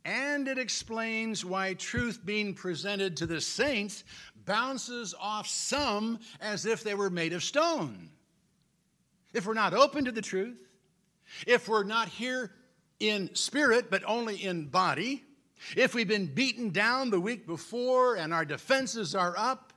And 0.04 0.48
it 0.48 0.58
explains 0.58 1.44
why 1.44 1.74
truth 1.74 2.20
being 2.24 2.54
presented 2.54 3.16
to 3.18 3.26
the 3.26 3.40
saints 3.40 4.04
bounces 4.44 5.14
off 5.18 5.46
some 5.46 6.18
as 6.40 6.66
if 6.66 6.82
they 6.82 6.94
were 6.94 7.10
made 7.10 7.32
of 7.32 7.44
stone. 7.44 8.10
If 9.32 9.46
we're 9.46 9.54
not 9.54 9.74
open 9.74 10.04
to 10.06 10.12
the 10.12 10.22
truth, 10.22 10.58
if 11.46 11.68
we're 11.68 11.84
not 11.84 12.08
here 12.08 12.52
in 12.98 13.34
spirit 13.34 13.90
but 13.90 14.02
only 14.06 14.42
in 14.42 14.66
body, 14.66 15.24
if 15.76 15.94
we've 15.94 16.08
been 16.08 16.26
beaten 16.26 16.70
down 16.70 17.10
the 17.10 17.20
week 17.20 17.46
before 17.46 18.16
and 18.16 18.34
our 18.34 18.44
defenses 18.44 19.14
are 19.14 19.34
up, 19.38 19.72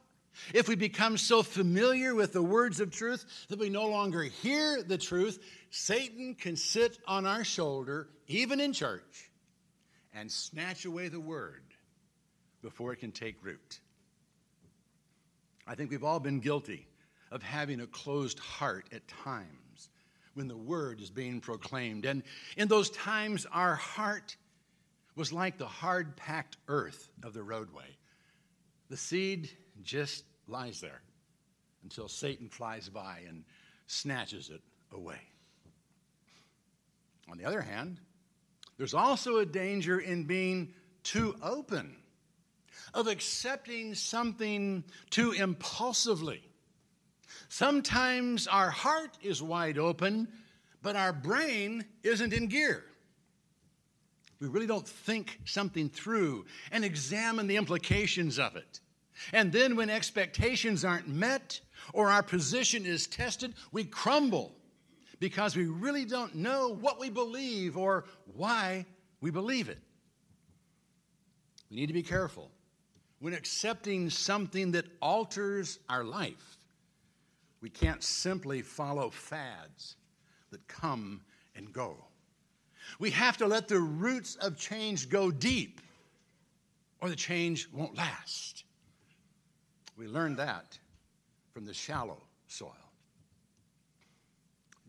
if 0.53 0.67
we 0.67 0.75
become 0.75 1.17
so 1.17 1.43
familiar 1.43 2.13
with 2.13 2.33
the 2.33 2.41
words 2.41 2.79
of 2.79 2.91
truth 2.91 3.45
that 3.49 3.59
we 3.59 3.69
no 3.69 3.87
longer 3.87 4.23
hear 4.23 4.83
the 4.83 4.97
truth, 4.97 5.39
Satan 5.69 6.35
can 6.35 6.55
sit 6.55 6.97
on 7.07 7.25
our 7.25 7.43
shoulder, 7.43 8.09
even 8.27 8.59
in 8.59 8.73
church, 8.73 9.24
and 10.15 10.31
snatch 10.31 10.85
away 10.85 11.09
the 11.09 11.19
word 11.19 11.63
before 12.61 12.93
it 12.93 12.97
can 12.97 13.11
take 13.11 13.43
root. 13.43 13.79
I 15.67 15.75
think 15.75 15.91
we've 15.91 16.03
all 16.03 16.19
been 16.19 16.39
guilty 16.39 16.87
of 17.31 17.43
having 17.43 17.81
a 17.81 17.87
closed 17.87 18.39
heart 18.39 18.85
at 18.93 19.07
times 19.07 19.89
when 20.35 20.47
the 20.47 20.57
word 20.57 21.01
is 21.01 21.09
being 21.09 21.41
proclaimed. 21.41 22.05
And 22.05 22.23
in 22.55 22.67
those 22.67 22.89
times, 22.91 23.45
our 23.51 23.75
heart 23.75 24.35
was 25.15 25.33
like 25.33 25.57
the 25.57 25.65
hard 25.65 26.15
packed 26.15 26.57
earth 26.67 27.09
of 27.23 27.33
the 27.33 27.43
roadway. 27.43 27.97
The 28.89 28.97
seed 28.97 29.49
just 29.83 30.23
lies 30.47 30.79
there 30.79 31.01
until 31.83 32.07
Satan 32.07 32.49
flies 32.49 32.89
by 32.89 33.21
and 33.27 33.43
snatches 33.87 34.49
it 34.49 34.61
away. 34.91 35.19
On 37.29 37.37
the 37.37 37.45
other 37.45 37.61
hand, 37.61 37.99
there's 38.77 38.93
also 38.93 39.37
a 39.37 39.45
danger 39.45 39.99
in 39.99 40.23
being 40.23 40.73
too 41.03 41.35
open, 41.41 41.95
of 42.93 43.07
accepting 43.07 43.93
something 43.93 44.83
too 45.09 45.31
impulsively. 45.31 46.41
Sometimes 47.49 48.47
our 48.47 48.69
heart 48.69 49.17
is 49.21 49.41
wide 49.41 49.77
open, 49.77 50.27
but 50.81 50.95
our 50.95 51.13
brain 51.13 51.85
isn't 52.03 52.33
in 52.33 52.47
gear. 52.47 52.83
We 54.39 54.47
really 54.47 54.67
don't 54.67 54.87
think 54.87 55.39
something 55.45 55.89
through 55.89 56.45
and 56.71 56.83
examine 56.83 57.47
the 57.47 57.55
implications 57.55 58.39
of 58.39 58.55
it. 58.55 58.81
And 59.31 59.51
then, 59.51 59.77
when 59.77 59.89
expectations 59.89 60.83
aren't 60.83 61.07
met 61.07 61.61
or 61.93 62.09
our 62.09 62.21
position 62.21 62.85
is 62.85 63.07
tested, 63.07 63.53
we 63.71 63.85
crumble 63.85 64.53
because 65.25 65.55
we 65.55 65.65
really 65.65 66.05
don't 66.05 66.35
know 66.35 66.69
what 66.69 66.99
we 66.99 67.09
believe 67.09 67.77
or 67.77 68.05
why 68.35 68.85
we 69.21 69.31
believe 69.31 69.69
it. 69.69 69.79
We 71.71 71.77
need 71.77 71.87
to 71.87 71.93
be 71.93 72.03
careful 72.03 72.51
when 73.17 73.33
accepting 73.33 74.11
something 74.11 74.73
that 74.73 74.85
alters 75.01 75.79
our 75.89 76.03
life. 76.03 76.57
We 77.59 77.71
can't 77.71 78.03
simply 78.03 78.61
follow 78.61 79.09
fads 79.09 79.95
that 80.51 80.67
come 80.67 81.21
and 81.55 81.73
go. 81.73 81.97
We 82.99 83.09
have 83.09 83.37
to 83.37 83.47
let 83.47 83.67
the 83.67 83.79
roots 83.79 84.35
of 84.35 84.59
change 84.59 85.09
go 85.09 85.31
deep, 85.31 85.81
or 87.01 87.09
the 87.09 87.15
change 87.15 87.67
won't 87.73 87.97
last. 87.97 88.63
We 89.97 90.05
learned 90.05 90.37
that 90.37 90.77
from 91.51 91.65
the 91.65 91.73
shallow 91.73 92.21
soil. 92.47 92.84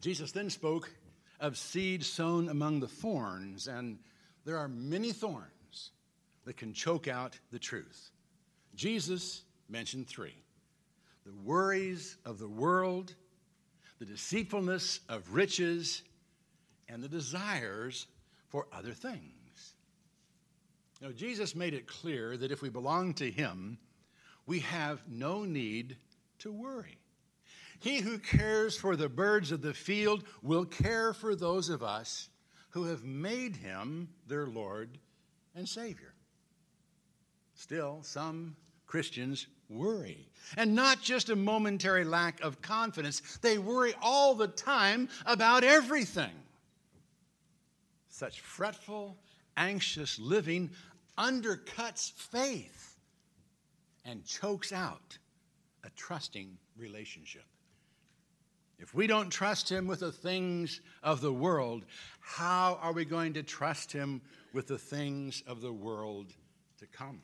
Jesus 0.06 0.30
then 0.30 0.50
spoke 0.50 0.88
of 1.40 1.58
seed 1.58 2.04
sown 2.04 2.48
among 2.48 2.78
the 2.78 2.86
thorns, 2.86 3.66
and 3.66 3.98
there 4.44 4.56
are 4.56 4.68
many 4.68 5.10
thorns 5.10 5.90
that 6.44 6.56
can 6.56 6.72
choke 6.72 7.08
out 7.08 7.36
the 7.50 7.58
truth. 7.58 8.12
Jesus 8.76 9.42
mentioned 9.68 10.06
three 10.06 10.36
the 11.25 11.34
worries 11.42 12.18
of 12.25 12.38
the 12.38 12.46
world, 12.48 13.16
the 13.98 14.04
deceitfulness 14.04 15.00
of 15.08 15.34
riches, 15.34 16.04
and 16.88 17.02
the 17.02 17.08
desires 17.08 18.06
for 18.46 18.68
other 18.72 18.92
things. 18.92 19.75
Now, 21.02 21.10
Jesus 21.10 21.56
made 21.56 21.75
it 21.75 21.88
clear 21.88 22.36
that 22.36 22.52
if 22.52 22.62
we 22.62 22.68
belong 22.68 23.14
to 23.14 23.28
Him, 23.28 23.76
we 24.46 24.60
have 24.60 25.00
no 25.08 25.42
need 25.42 25.96
to 26.38 26.52
worry. 26.52 27.00
He 27.80 28.00
who 28.00 28.18
cares 28.18 28.76
for 28.76 28.97
the 28.97 29.09
birds 29.09 29.52
of 29.52 29.62
the 29.62 29.75
field 29.75 30.25
will 30.42 30.64
care 30.64 31.12
for 31.12 31.35
those 31.35 31.68
of 31.68 31.83
us 31.83 32.28
who 32.71 32.85
have 32.85 33.04
made 33.04 33.56
him 33.56 34.09
their 34.26 34.47
Lord 34.47 34.99
and 35.54 35.68
Savior. 35.68 36.12
Still, 37.54 38.00
some 38.02 38.56
Christians 38.87 39.47
worry. 39.68 40.28
And 40.56 40.75
not 40.75 41.00
just 41.02 41.30
a 41.30 41.37
momentary 41.37 42.04
lack 42.04 42.40
of 42.42 42.61
confidence, 42.62 43.38
they 43.42 43.59
worry 43.59 43.95
all 44.02 44.35
the 44.35 44.49
time 44.49 45.09
about 45.25 45.64
everything. 45.64 46.33
Such 48.09 48.40
fretful, 48.40 49.16
anxious 49.56 50.18
living 50.18 50.71
undercuts 51.18 52.12
faith 52.12 52.97
and 54.04 54.25
chokes 54.25 54.73
out 54.73 55.18
a 55.85 55.90
trusting 55.97 56.56
relationship. 56.76 57.45
If 58.78 58.95
we 58.95 59.06
don't 59.06 59.30
trust 59.30 59.71
Him 59.71 59.87
with 59.87 60.00
the 60.00 60.12
things 60.12 60.80
of 61.02 61.21
the 61.21 61.33
world, 61.33 61.85
how 62.21 62.78
are 62.83 62.92
we 62.92 63.04
going 63.04 63.33
to 63.35 63.42
trust 63.42 63.92
Him 63.92 64.21
with 64.52 64.66
the 64.66 64.78
things 64.78 65.42
of 65.47 65.61
the 65.61 65.73
world 65.73 66.33
to 66.78 66.87
come? 66.87 67.23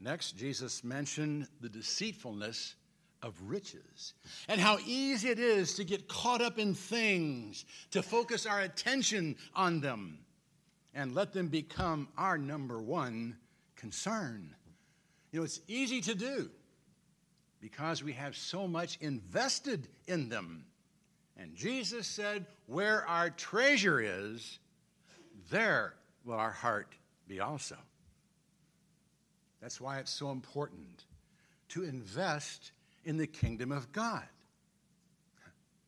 Next, 0.00 0.32
Jesus 0.32 0.84
mentioned 0.84 1.48
the 1.60 1.68
deceitfulness 1.68 2.76
of 3.22 3.34
riches 3.42 4.14
and 4.48 4.60
how 4.60 4.78
easy 4.86 5.28
it 5.28 5.38
is 5.38 5.74
to 5.74 5.84
get 5.84 6.08
caught 6.08 6.42
up 6.42 6.58
in 6.58 6.74
things, 6.74 7.64
to 7.90 8.02
focus 8.02 8.46
our 8.46 8.60
attention 8.60 9.36
on 9.54 9.80
them, 9.80 10.18
and 10.94 11.14
let 11.14 11.32
them 11.32 11.48
become 11.48 12.08
our 12.16 12.38
number 12.38 12.80
one 12.80 13.36
concern. 13.74 14.54
You 15.32 15.40
know, 15.40 15.44
it's 15.44 15.60
easy 15.66 16.00
to 16.02 16.14
do 16.14 16.50
because 17.66 18.00
we 18.00 18.12
have 18.12 18.36
so 18.36 18.68
much 18.68 18.96
invested 19.00 19.88
in 20.06 20.28
them. 20.28 20.64
And 21.36 21.52
Jesus 21.56 22.06
said, 22.06 22.46
Where 22.68 23.04
our 23.08 23.28
treasure 23.28 24.00
is, 24.00 24.60
there 25.50 25.94
will 26.24 26.36
our 26.36 26.52
heart 26.52 26.94
be 27.26 27.40
also. 27.40 27.74
That's 29.60 29.80
why 29.80 29.98
it's 29.98 30.12
so 30.12 30.30
important 30.30 31.06
to 31.70 31.82
invest 31.82 32.70
in 33.04 33.16
the 33.16 33.26
kingdom 33.26 33.72
of 33.72 33.90
God. 33.90 34.22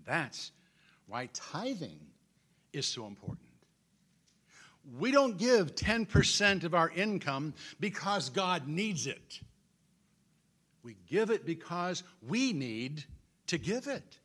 That's 0.05 0.51
why 1.07 1.29
tithing 1.33 2.01
is 2.73 2.87
so 2.87 3.07
important. 3.07 3.47
We 4.99 5.13
don't 5.13 5.39
give 5.39 5.77
10% 5.77 6.65
of 6.65 6.75
our 6.75 6.91
income 6.91 7.55
because 7.79 8.31
God 8.31 8.67
needs 8.67 9.07
it. 9.07 9.43
We 10.83 10.97
give 11.09 11.31
it 11.31 11.45
because 11.45 12.03
we 12.27 12.53
need 12.53 13.05
to 13.49 13.59
give 13.59 13.87
it. 13.87 14.19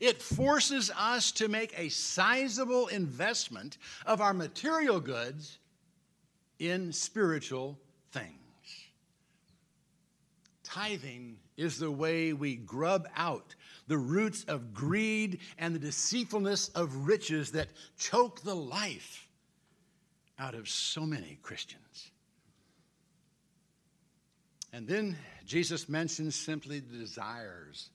It 0.00 0.22
forces 0.22 0.90
us 0.96 1.30
to 1.32 1.48
make 1.48 1.78
a 1.78 1.88
sizable 1.88 2.88
investment 2.88 3.78
of 4.06 4.20
our 4.20 4.34
material 4.34 4.98
goods 5.00 5.58
in 6.58 6.92
spiritual 6.92 7.78
things. 8.12 8.30
Tithing 10.62 11.36
is 11.56 11.78
the 11.78 11.90
way 11.90 12.32
we 12.32 12.56
grub 12.56 13.08
out 13.16 13.54
the 13.86 13.98
roots 13.98 14.44
of 14.44 14.72
greed 14.72 15.38
and 15.58 15.74
the 15.74 15.78
deceitfulness 15.78 16.68
of 16.70 17.06
riches 17.06 17.52
that 17.52 17.68
choke 17.98 18.40
the 18.40 18.56
life 18.56 19.28
out 20.38 20.54
of 20.54 20.68
so 20.68 21.02
many 21.02 21.38
Christians. 21.42 22.10
And 24.72 24.88
then 24.88 25.16
Jesus 25.44 25.88
mentions 25.88 26.34
simply 26.34 26.80
the 26.80 26.98
desires 26.98 27.90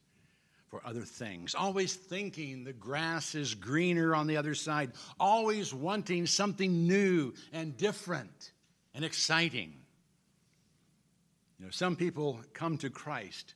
for 0.70 0.86
other 0.86 1.02
things, 1.02 1.56
always 1.56 1.96
thinking 1.96 2.64
the 2.64 2.74
grass 2.74 3.34
is 3.34 3.56
greener 3.56 4.14
on 4.14 4.28
the 4.28 4.38
other 4.38 4.54
side, 4.54 4.92
always 5.20 5.74
wanting 5.74 6.28
something 6.28 6.88
new 6.88 7.34
and 7.52 7.76
different 7.76 8.52
and 8.94 9.04
exciting. 9.04 9.74
You 11.58 11.66
know, 11.66 11.72
some 11.72 11.96
people 11.96 12.40
come 12.54 12.78
to 12.80 12.90
Christ 12.90 13.56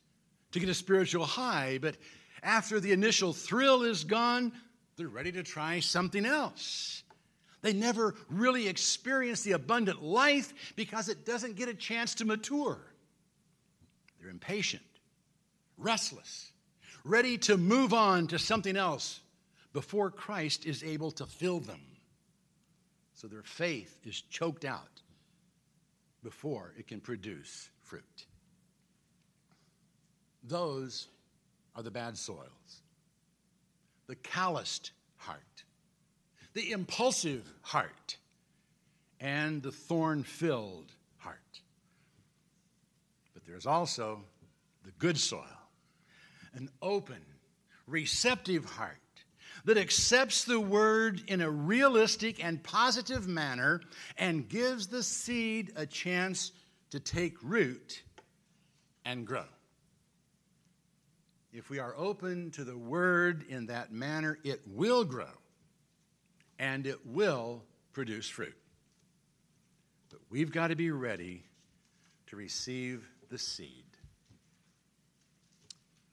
to 0.52 0.60
get 0.60 0.70
a 0.70 0.74
spiritual 0.74 1.26
high, 1.26 1.78
but 1.80 1.98
after 2.42 2.80
the 2.80 2.92
initial 2.92 3.32
thrill 3.32 3.84
is 3.84 4.04
gone, 4.04 4.52
they're 4.98 5.08
ready 5.08 5.32
to 5.34 5.44
try 5.44 5.80
something 5.80 6.26
else. 6.26 7.04
They 7.62 7.74
never 7.74 8.16
really 8.30 8.68
experience 8.68 9.44
the 9.44 9.54
abundant 9.54 10.04
life 10.04 10.74
because 10.76 11.10
it 11.10 11.26
doesn't 11.26 11.56
get 11.56 11.70
a 11.70 11.74
chance 11.74 12.16
to 12.16 12.26
mature. 12.26 12.80
They're 14.24 14.32
impatient, 14.32 14.84
restless, 15.78 16.54
ready 17.04 17.38
to 17.40 17.58
move 17.58 17.94
on 17.94 18.28
to 18.28 18.40
something 18.40 18.78
else 18.78 19.20
before 19.74 20.12
Christ 20.12 20.66
is 20.66 20.82
able 20.82 21.12
to 21.12 21.26
fill 21.26 21.60
them. 21.60 21.82
So 23.16 23.28
their 23.28 23.44
faith 23.44 24.00
is 24.06 24.22
choked 24.22 24.64
out 24.64 25.02
before 26.24 26.74
it 26.78 26.88
can 26.88 27.02
produce 27.02 27.70
fruit. 27.82 28.26
Those 30.42 31.10
are 31.76 31.84
the 31.84 31.92
bad 31.92 32.18
soils, 32.18 32.82
the 34.08 34.16
calloused 34.16 34.92
heart, 35.18 35.64
the 36.54 36.72
impulsive 36.72 37.46
heart, 37.62 38.16
and 39.20 39.62
the 39.62 39.72
thorn 39.74 40.24
filled. 40.24 40.94
But 43.44 43.52
there's 43.52 43.66
also 43.66 44.22
the 44.84 44.92
good 45.00 45.18
soil 45.18 45.46
an 46.56 46.70
open, 46.84 47.22
receptive 47.88 48.64
heart 48.64 48.98
that 49.66 49.78
accepts 49.78 50.44
the 50.44 50.60
word 50.60 51.24
in 51.28 51.42
a 51.42 51.50
realistic 51.50 52.44
and 52.44 52.62
positive 52.62 53.28
manner 53.28 53.82
and 54.20 54.48
gives 54.48 54.86
the 54.88 55.02
seed 55.02 55.72
a 55.76 55.86
chance 55.86 56.52
to 56.92 57.00
take 57.00 57.36
root 57.42 58.04
and 59.04 59.26
grow. 59.26 59.46
If 61.52 61.72
we 61.72 61.80
are 61.80 61.96
open 61.98 62.52
to 62.52 62.64
the 62.64 62.78
word 62.78 63.46
in 63.50 63.66
that 63.68 63.92
manner, 63.92 64.38
it 64.44 64.62
will 64.68 65.04
grow 65.04 65.26
and 66.60 66.86
it 66.86 67.06
will 67.06 67.64
produce 67.94 68.30
fruit. 68.30 68.58
But 70.12 70.20
we've 70.30 70.52
got 70.52 70.68
to 70.68 70.76
be 70.76 70.92
ready 70.92 71.44
to 72.28 72.36
receive 72.36 73.08
the 73.34 73.40
seed. 73.40 73.86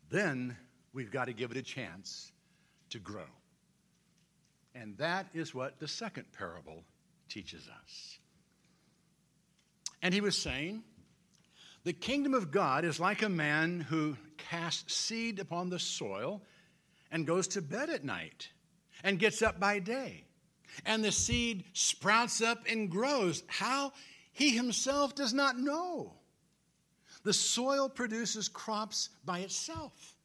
Then 0.08 0.56
we've 0.94 1.10
got 1.10 1.26
to 1.26 1.34
give 1.34 1.50
it 1.50 1.58
a 1.58 1.62
chance 1.62 2.32
to 2.88 2.98
grow. 2.98 3.28
And 4.74 4.96
that 4.96 5.26
is 5.34 5.54
what 5.54 5.78
the 5.78 5.86
second 5.86 6.32
parable 6.32 6.82
teaches 7.28 7.68
us. 7.68 8.18
And 10.00 10.14
he 10.14 10.22
was 10.22 10.34
saying, 10.34 10.82
The 11.84 11.92
kingdom 11.92 12.32
of 12.32 12.50
God 12.50 12.86
is 12.86 12.98
like 12.98 13.20
a 13.20 13.28
man 13.28 13.80
who 13.80 14.16
casts 14.38 14.94
seed 14.94 15.40
upon 15.40 15.68
the 15.68 15.78
soil 15.78 16.40
and 17.12 17.26
goes 17.26 17.48
to 17.48 17.60
bed 17.60 17.90
at 17.90 18.02
night 18.02 18.48
and 19.04 19.18
gets 19.18 19.42
up 19.42 19.60
by 19.60 19.78
day. 19.78 20.24
And 20.86 21.04
the 21.04 21.12
seed 21.12 21.64
sprouts 21.74 22.40
up 22.40 22.64
and 22.66 22.90
grows. 22.90 23.42
How? 23.46 23.92
He 24.32 24.56
himself 24.56 25.14
does 25.14 25.34
not 25.34 25.58
know. 25.58 26.14
The 27.22 27.32
soil 27.32 27.88
produces 27.88 28.48
crops 28.48 29.10
by 29.24 29.40
itself 29.40 30.16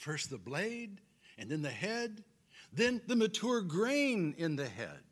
first 0.00 0.30
the 0.30 0.38
blade, 0.38 1.00
and 1.38 1.50
then 1.50 1.62
the 1.62 1.68
head, 1.68 2.24
then 2.72 3.00
the 3.06 3.16
mature 3.16 3.60
grain 3.60 4.34
in 4.38 4.56
the 4.56 4.66
head. 4.66 5.02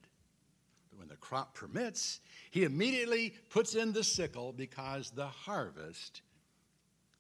But 0.91 0.99
when 0.99 1.09
the 1.09 1.17
crop 1.17 1.55
permits, 1.55 2.21
he 2.51 2.65
immediately 2.65 3.35
puts 3.51 3.75
in 3.75 3.93
the 3.93 4.03
sickle 4.03 4.53
because 4.53 5.11
the 5.11 5.27
harvest 5.27 6.23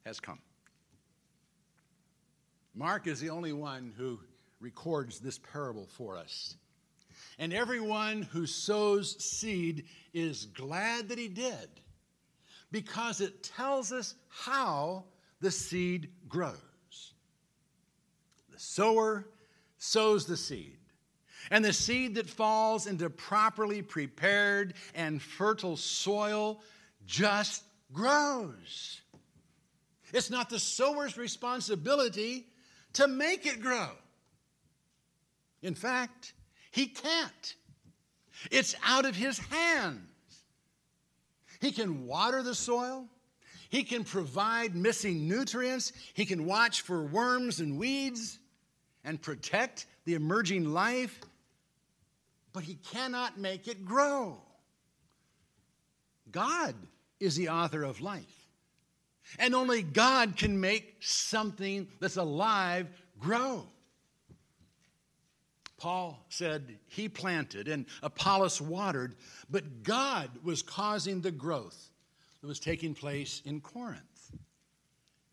has 0.07 0.19
come. 0.19 0.41
Mark 2.75 3.07
is 3.07 3.21
the 3.21 3.31
only 3.31 3.53
one 3.53 3.93
who 3.97 4.19
records 4.61 5.21
this 5.21 5.39
parable 5.39 5.87
for 5.87 6.17
us. 6.17 6.57
And 7.39 7.53
everyone 7.53 8.23
who 8.23 8.47
sows 8.47 9.23
seed 9.23 9.85
is 10.15 10.47
glad 10.47 11.09
that 11.09 11.19
he 11.19 11.29
did 11.29 11.69
because 12.71 13.21
it 13.21 13.43
tells 13.43 13.93
us 13.93 14.15
how 14.29 15.05
the 15.41 15.51
seed 15.51 16.11
grows. 16.29 16.55
The 18.53 18.59
sower 18.59 19.27
sows 19.79 20.27
the 20.27 20.37
seed, 20.37 20.79
and 21.51 21.65
the 21.65 21.73
seed 21.73 22.17
that 22.17 22.29
falls 22.29 22.87
into 22.87 23.09
properly 23.09 23.83
prepared 23.83 24.75
and 24.95 25.23
fertile 25.23 25.77
soil 25.77 26.61
just 27.07 27.63
grows. 27.93 29.01
It's 30.13 30.31
not 30.31 30.51
the 30.51 30.59
sower's 30.59 31.17
responsibility 31.17 32.47
to 32.95 33.07
make 33.07 33.47
it 33.47 33.61
grow. 33.61 33.91
In 35.63 35.75
fact, 35.75 36.33
he 36.71 36.87
can't. 36.87 37.55
It's 38.51 38.75
out 38.85 39.05
of 39.05 39.17
his 39.17 39.39
hand. 39.39 40.08
He 41.61 41.73
can 41.73 42.07
water 42.07 42.42
the 42.42 42.55
soil. 42.55 43.07
He 43.71 43.83
can 43.83 44.05
provide 44.05 44.75
missing 44.75 45.29
nutrients. 45.29 45.92
He 46.14 46.25
can 46.25 46.47
watch 46.47 46.83
for 46.83 47.03
worms 47.03 47.61
and 47.61 47.79
weeds 47.79 48.38
and 49.05 49.21
protect 49.21 49.87
the 50.05 50.14
emerging 50.14 50.73
life, 50.73 51.21
but 52.53 52.62
he 52.62 52.75
cannot 52.92 53.38
make 53.38 53.68
it 53.68 53.85
grow. 53.85 54.40
God 56.31 56.75
is 57.21 57.37
the 57.37 57.49
author 57.49 57.83
of 57.83 58.01
life. 58.01 58.49
And 59.38 59.55
only 59.55 59.83
God 59.83 60.37
can 60.37 60.61
make 60.61 60.97
something 61.01 61.88
that's 62.01 62.16
alive 62.16 62.87
grow. 63.18 63.66
Paul 65.79 66.25
said 66.29 66.79
he 66.88 67.09
planted 67.09 67.69
and 67.69 67.87
Apollos 68.03 68.61
watered, 68.61 69.14
but 69.49 69.85
God 69.85 70.29
was 70.43 70.61
causing 70.61 71.21
the 71.21 71.31
growth 71.31 71.91
that 72.41 72.47
was 72.47 72.61
taking 72.61 72.95
place 72.95 73.41
in 73.45 73.61
Corinth. 73.61 74.03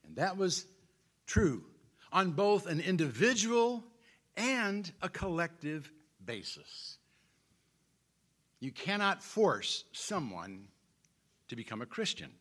And 0.06 0.16
that 0.18 0.38
was 0.38 0.66
true 1.26 1.64
on 2.12 2.32
both 2.32 2.68
an 2.68 2.80
individual 2.80 3.84
and 4.38 4.90
a 5.02 5.10
collective 5.10 5.92
basis. 6.24 6.98
You 8.60 8.72
cannot 8.72 9.24
force 9.24 9.84
someone 9.92 10.68
to 11.50 11.56
become 11.56 11.82
a 11.82 11.88
Christian. 11.88 12.32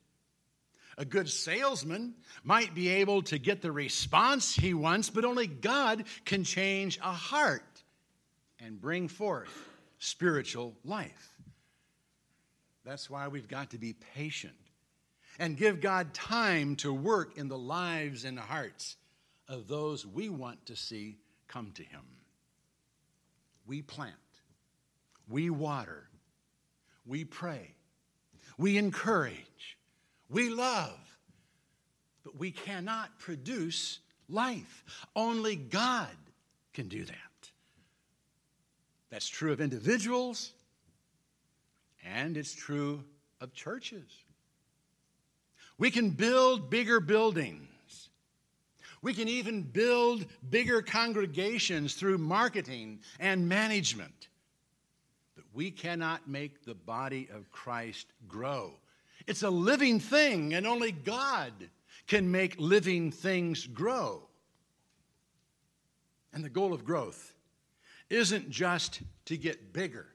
A 0.97 1.05
good 1.05 1.29
salesman 1.29 2.15
might 2.45 2.75
be 2.75 2.89
able 2.89 3.23
to 3.23 3.39
get 3.39 3.63
the 3.63 3.73
response 3.73 4.55
he 4.55 4.75
wants, 4.75 5.11
but 5.11 5.25
only 5.25 5.47
God 5.47 6.05
can 6.25 6.45
change 6.45 6.99
a 6.99 7.13
heart 7.13 7.74
and 8.65 8.81
bring 8.81 9.09
forth 9.09 9.69
spiritual 9.99 10.75
life. 10.85 11.33
That's 12.85 13.11
why 13.11 13.29
we've 13.29 13.49
got 13.49 13.71
to 13.71 13.79
be 13.79 13.95
patient 14.15 14.55
and 15.39 15.57
give 15.57 15.81
God 15.81 16.15
time 16.15 16.77
to 16.77 16.93
work 16.93 17.37
in 17.37 17.49
the 17.49 17.59
lives 17.59 18.25
and 18.25 18.39
hearts 18.39 18.97
of 19.49 19.69
those 19.69 20.07
we 20.07 20.29
want 20.29 20.67
to 20.67 20.77
see 20.77 21.19
come 21.49 21.73
to 21.73 21.83
Him. 21.83 22.03
We 23.67 23.83
plant, 23.83 24.15
we 25.29 25.51
water, 25.51 26.09
we 27.07 27.25
pray, 27.25 27.75
we 28.57 28.79
encourage, 28.79 29.79
we 30.29 30.51
love, 30.51 30.99
but 32.23 32.39
we 32.39 32.51
cannot 32.51 33.19
produce 33.19 34.01
life. 34.29 34.85
Only 35.15 35.57
God 35.57 36.09
can 36.73 36.89
do 36.89 37.05
that. 37.05 37.34
That's 39.15 39.29
true 39.29 39.53
of 39.53 39.61
individuals, 39.61 40.51
and 42.05 42.37
it's 42.37 42.53
true 42.53 43.05
of 43.41 43.55
churches. 43.55 44.11
We 45.79 45.93
can 45.93 46.11
build 46.11 46.69
bigger 46.69 46.99
buildings. 46.99 48.09
We 49.03 49.15
can 49.15 49.29
even 49.29 49.63
build 49.63 50.27
bigger 50.51 50.83
congregations 50.83 51.95
through 51.95 52.19
marketing 52.19 53.03
and 53.21 53.49
management. 53.49 54.27
But 55.37 55.45
we 55.55 55.71
cannot 55.71 56.29
make 56.29 56.65
the 56.65 56.75
body 56.75 57.29
of 57.33 57.53
Christ 57.53 58.09
grow. 58.27 58.73
It's 59.29 59.45
a 59.45 59.51
living 59.51 60.01
thing, 60.01 60.55
and 60.55 60.67
only 60.67 60.91
God 60.91 61.53
can 62.09 62.33
make 62.33 62.57
living 62.59 63.13
things 63.13 63.65
grow. 63.65 64.25
And 66.33 66.43
the 66.43 66.51
goal 66.51 66.75
of 66.75 66.85
growth 66.85 67.34
isn't 68.15 68.51
just 68.51 69.01
to 69.27 69.37
get 69.37 69.73
bigger, 69.73 70.07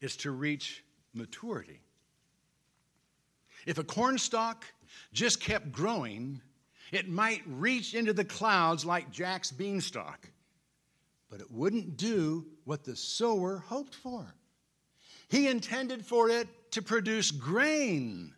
it's 0.00 0.16
to 0.16 0.30
reach 0.30 0.84
maturity. 1.12 1.80
If 3.66 3.78
a 3.78 3.84
cornstalk 3.84 4.64
just 5.12 5.40
kept 5.40 5.72
growing, 5.72 6.40
it 6.92 7.08
might 7.08 7.42
reach 7.46 7.94
into 7.94 8.12
the 8.12 8.24
clouds 8.24 8.84
like 8.84 9.10
Jack's 9.10 9.50
beanstalk, 9.50 10.28
but 11.30 11.40
it 11.40 11.50
wouldn't 11.50 11.96
do 11.96 12.46
what 12.64 12.84
the 12.84 12.94
sower 12.94 13.58
hoped 13.58 13.94
for. 13.94 14.34
He 15.28 15.48
intended 15.48 16.04
for 16.04 16.28
it 16.28 16.46
to 16.72 16.82
produce 16.82 17.30
grain, 17.30 18.34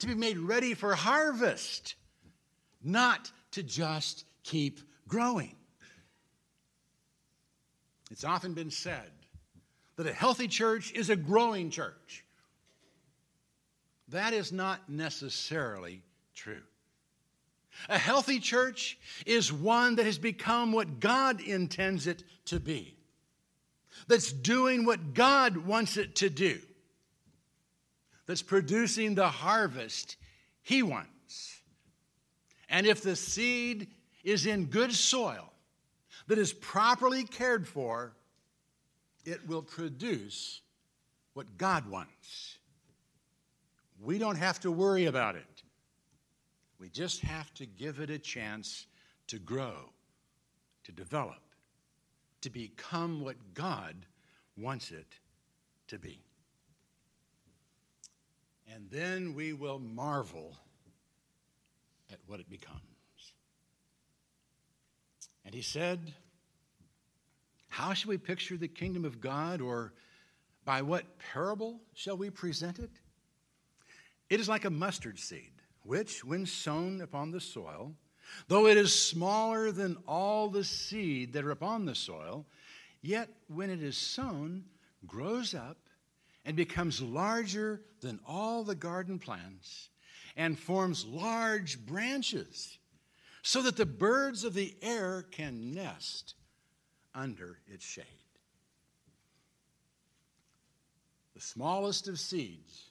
to 0.00 0.06
be 0.06 0.14
made 0.14 0.38
ready 0.38 0.74
for 0.74 0.94
harvest, 0.94 1.94
not 2.82 3.30
to 3.52 3.62
just 3.62 4.24
keep 4.42 4.80
growing. 5.06 5.54
It's 8.10 8.24
often 8.24 8.54
been 8.54 8.70
said 8.70 9.10
that 9.96 10.06
a 10.06 10.12
healthy 10.12 10.48
church 10.48 10.92
is 10.92 11.10
a 11.10 11.16
growing 11.16 11.70
church. 11.70 12.24
That 14.08 14.32
is 14.32 14.52
not 14.52 14.88
necessarily 14.88 16.02
true. 16.34 16.62
A 17.88 17.98
healthy 17.98 18.40
church 18.40 18.98
is 19.26 19.52
one 19.52 19.96
that 19.96 20.06
has 20.06 20.18
become 20.18 20.72
what 20.72 21.00
God 21.00 21.40
intends 21.40 22.06
it 22.06 22.24
to 22.46 22.58
be, 22.58 22.96
that's 24.06 24.32
doing 24.32 24.84
what 24.84 25.14
God 25.14 25.56
wants 25.56 25.96
it 25.96 26.16
to 26.16 26.30
do, 26.30 26.58
that's 28.26 28.42
producing 28.42 29.14
the 29.14 29.28
harvest 29.28 30.16
He 30.62 30.82
wants. 30.82 31.60
And 32.68 32.86
if 32.86 33.02
the 33.02 33.16
seed 33.16 33.88
is 34.24 34.46
in 34.46 34.66
good 34.66 34.92
soil, 34.92 35.52
that 36.26 36.38
is 36.38 36.52
properly 36.52 37.24
cared 37.24 37.66
for, 37.66 38.12
it 39.24 39.46
will 39.46 39.62
produce 39.62 40.60
what 41.34 41.56
God 41.56 41.88
wants. 41.88 42.58
We 44.00 44.18
don't 44.18 44.36
have 44.36 44.60
to 44.60 44.70
worry 44.70 45.06
about 45.06 45.36
it. 45.36 45.62
We 46.78 46.88
just 46.88 47.20
have 47.22 47.52
to 47.54 47.66
give 47.66 48.00
it 48.00 48.10
a 48.10 48.18
chance 48.18 48.86
to 49.26 49.38
grow, 49.38 49.90
to 50.84 50.92
develop, 50.92 51.42
to 52.42 52.50
become 52.50 53.20
what 53.20 53.36
God 53.54 53.94
wants 54.56 54.90
it 54.90 55.18
to 55.88 55.98
be. 55.98 56.20
And 58.72 58.88
then 58.90 59.34
we 59.34 59.52
will 59.52 59.78
marvel 59.78 60.56
at 62.12 62.18
what 62.26 62.38
it 62.40 62.48
becomes. 62.48 62.97
And 65.48 65.54
he 65.54 65.62
said, 65.62 66.12
How 67.70 67.94
shall 67.94 68.10
we 68.10 68.18
picture 68.18 68.58
the 68.58 68.68
kingdom 68.68 69.06
of 69.06 69.18
God, 69.18 69.62
or 69.62 69.94
by 70.66 70.82
what 70.82 71.18
parable 71.18 71.80
shall 71.94 72.18
we 72.18 72.28
present 72.28 72.78
it? 72.78 72.90
It 74.28 74.40
is 74.40 74.48
like 74.50 74.66
a 74.66 74.70
mustard 74.70 75.18
seed, 75.18 75.52
which, 75.84 76.22
when 76.22 76.44
sown 76.44 77.00
upon 77.00 77.30
the 77.30 77.40
soil, 77.40 77.94
though 78.48 78.66
it 78.66 78.76
is 78.76 78.94
smaller 78.94 79.72
than 79.72 79.96
all 80.06 80.50
the 80.50 80.64
seed 80.64 81.32
that 81.32 81.46
are 81.46 81.50
upon 81.50 81.86
the 81.86 81.94
soil, 81.94 82.44
yet 83.00 83.30
when 83.46 83.70
it 83.70 83.82
is 83.82 83.96
sown, 83.96 84.66
grows 85.06 85.54
up 85.54 85.78
and 86.44 86.58
becomes 86.58 87.00
larger 87.00 87.80
than 88.02 88.20
all 88.26 88.64
the 88.64 88.74
garden 88.74 89.18
plants 89.18 89.88
and 90.36 90.58
forms 90.58 91.06
large 91.06 91.78
branches 91.86 92.77
so 93.48 93.62
that 93.62 93.78
the 93.78 93.86
birds 93.86 94.44
of 94.44 94.52
the 94.52 94.76
air 94.82 95.24
can 95.30 95.72
nest 95.72 96.34
under 97.14 97.56
its 97.66 97.82
shade. 97.82 98.04
The 101.34 101.40
smallest 101.40 102.08
of 102.08 102.20
seeds 102.20 102.90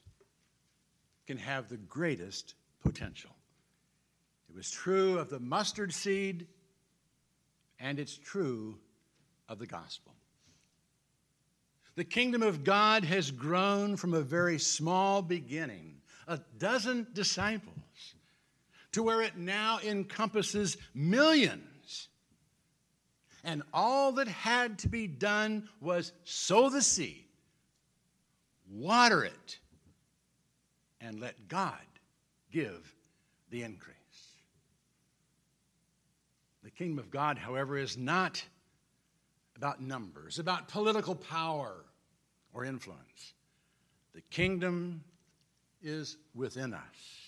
can 1.27 1.37
have 1.37 1.69
the 1.69 1.77
greatest 1.77 2.55
potential. 2.83 3.29
It 4.49 4.55
was 4.55 4.71
true 4.71 5.19
of 5.19 5.29
the 5.29 5.39
mustard 5.39 5.93
seed, 5.93 6.47
and 7.79 7.99
it's 7.99 8.17
true 8.17 8.79
of 9.47 9.59
the 9.59 9.67
gospel. 9.67 10.15
The 11.93 12.03
kingdom 12.03 12.41
of 12.41 12.63
God 12.63 13.03
has 13.03 13.29
grown 13.29 13.95
from 13.95 14.15
a 14.15 14.21
very 14.21 14.57
small 14.57 15.21
beginning, 15.21 15.97
a 16.27 16.39
dozen 16.57 17.05
disciples, 17.13 17.77
to 18.97 19.03
where 19.03 19.21
it 19.21 19.37
now 19.37 19.77
encompasses 19.85 20.75
millions. 20.95 22.09
And 23.43 23.61
all 23.71 24.13
that 24.13 24.27
had 24.27 24.79
to 24.79 24.89
be 24.89 25.05
done 25.05 25.69
was 25.79 26.13
sow 26.23 26.71
the 26.71 26.81
seed, 26.81 27.25
water 28.67 29.23
it, 29.23 29.59
and 30.99 31.19
let 31.19 31.47
God 31.47 31.77
give 32.51 32.95
the 33.51 33.61
increase. 33.61 33.93
The 36.63 36.71
kingdom 36.71 36.97
of 36.97 37.11
God, 37.11 37.37
however, 37.37 37.77
is 37.77 37.99
not 37.99 38.43
about 39.55 39.79
numbers, 39.79 40.39
about 40.39 40.69
political 40.69 41.13
power 41.13 41.85
or 42.51 42.65
influence. 42.65 43.35
The 44.15 44.21
kingdom 44.31 45.03
is 45.83 46.17
within 46.33 46.73
us. 46.73 47.26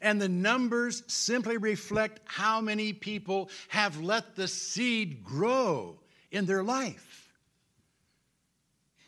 And 0.00 0.20
the 0.20 0.28
numbers 0.28 1.02
simply 1.06 1.56
reflect 1.56 2.20
how 2.24 2.60
many 2.60 2.92
people 2.92 3.50
have 3.68 4.00
let 4.00 4.36
the 4.36 4.48
seed 4.48 5.24
grow 5.24 5.98
in 6.30 6.46
their 6.46 6.62
life. 6.62 7.32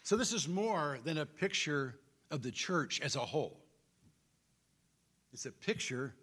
So, 0.02 0.16
this 0.16 0.32
is 0.32 0.48
more 0.48 0.98
than 1.04 1.18
a 1.18 1.26
picture 1.26 1.94
of 2.30 2.42
the 2.42 2.50
church 2.50 3.00
as 3.00 3.16
a 3.16 3.20
whole. 3.20 3.60
It's 5.32 5.46
a 5.46 5.52
picture 5.52 6.14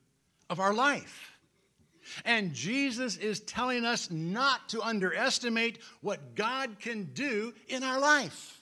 of 0.49 0.60
our 0.60 0.73
life. 0.73 1.32
And 2.23 2.54
Jesus 2.54 3.17
is 3.17 3.39
telling 3.39 3.86
us 3.86 4.12
not 4.12 4.69
to 4.69 4.82
underestimate 4.82 5.80
what 6.01 6.36
God 6.36 6.80
can 6.80 7.06
do 7.13 7.54
in 7.67 7.84
our 7.84 7.99
life. 7.99 8.60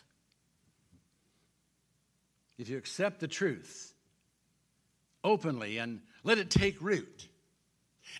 If 2.57 2.69
you 2.69 2.77
accept 2.77 3.19
the 3.19 3.27
truth 3.27 3.92
openly 5.23 5.77
and 5.77 6.01
let 6.23 6.37
it 6.37 6.49
take 6.49 6.81
root, 6.81 7.27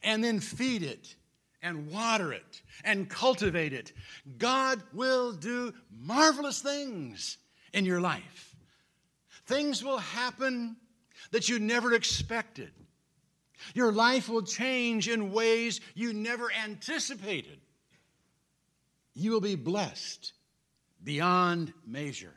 and 0.04 0.24
then 0.24 0.40
feed 0.40 0.84
it 0.84 1.16
and 1.62 1.90
water 1.90 2.34
it 2.34 2.62
and 2.84 3.10
cultivate 3.10 3.74
it, 3.74 3.94
God 4.38 4.82
will 4.94 5.32
do 5.32 5.74
marvelous 5.92 6.62
things 6.62 7.38
in 7.74 7.86
your 7.86 8.02
life. 8.02 8.56
Things 9.46 9.84
will 9.84 9.98
happen 9.98 10.76
that 11.32 11.50
you 11.50 11.60
never 11.60 11.94
expected. 11.94 12.72
Your 13.74 13.92
life 13.92 14.28
will 14.28 14.44
change 14.44 15.08
in 15.08 15.32
ways 15.32 15.80
you 15.96 16.14
never 16.14 16.52
anticipated. 16.52 17.60
You 19.14 19.32
will 19.32 19.42
be 19.42 19.56
blessed 19.56 20.34
beyond 21.04 21.74
measure. 21.86 22.34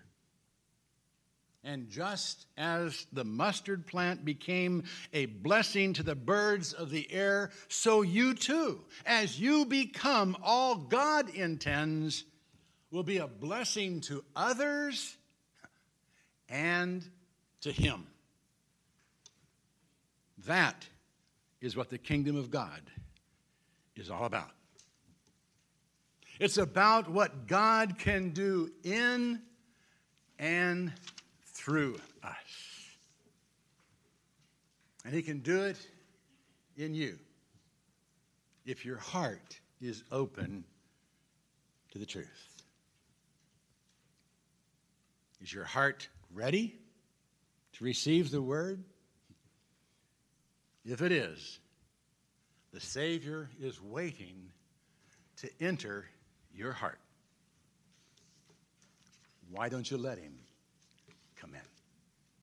And 1.67 1.91
just 1.91 2.47
as 2.57 3.09
the 3.13 3.25
mustard 3.25 3.89
plant 3.89 4.25
became 4.25 4.85
a 5.13 5.27
blessing 5.27 5.93
to 5.95 6.05
the 6.05 6.15
birds 6.15 6.73
of 6.73 6.91
the 6.91 7.13
air, 7.13 7.51
so 7.67 8.03
you 8.03 8.35
too, 8.35 8.85
as 9.05 9.41
you 9.41 9.67
become 9.67 10.37
all 10.45 10.77
God 10.77 11.29
intends, 11.35 12.25
will 12.93 13.03
be 13.03 13.17
a 13.17 13.27
blessing 13.27 14.01
to 14.03 14.25
others 14.37 15.17
and 16.49 17.05
to 17.63 17.73
Him. 17.73 18.07
That 20.47 20.87
is 21.61 21.77
what 21.77 21.91
the 21.91 21.99
kingdom 21.99 22.37
of 22.37 22.49
God 22.49 22.81
is 23.97 24.09
all 24.09 24.25
about. 24.25 24.53
It's 26.39 26.59
about 26.59 27.11
what 27.11 27.49
God 27.49 27.99
can 27.99 28.31
do 28.31 28.71
in 28.85 29.43
and 30.39 30.93
through 31.67 31.97
us. 32.23 32.87
And 35.05 35.13
He 35.13 35.23
can 35.23 35.41
do 35.41 35.65
it 35.65 35.77
in 36.77 36.95
you 36.95 37.19
if 38.65 38.85
your 38.85 38.99
heart 38.99 39.59
is 39.81 40.05
open 40.13 40.63
to 41.91 41.99
the 41.99 42.07
truth. 42.07 42.63
Is 45.43 45.53
your 45.53 45.65
heart 45.65 46.09
ready 46.33 46.73
to 47.75 47.85
receive 47.85 48.31
the 48.31 48.41
word? 48.41 48.85
If 50.85 51.03
it 51.03 51.11
is, 51.11 51.59
the 52.73 52.81
Savior 52.81 53.51
is 53.61 53.83
waiting 53.83 54.53
to 55.39 55.51
enter 55.61 56.05
your 56.55 56.71
heart. 56.71 57.01
Why 59.51 59.69
don't 59.69 59.91
you 59.91 59.99
let 59.99 60.19
him? 60.19 60.46
Amen. 61.47 61.76